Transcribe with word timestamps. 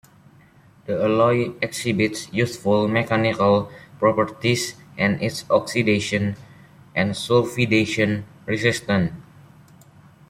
The 0.87 0.95
alloy 0.99 1.51
exhibits 1.61 2.33
useful 2.33 2.87
mechanical 2.87 3.69
properties 3.99 4.73
and 4.97 5.21
is 5.21 5.45
oxidation- 5.51 6.37
and 6.95 7.11
sulfidation-resistant. 7.11 9.13